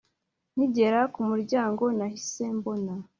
[0.53, 2.93] Nkigera kumuryango nahise mbona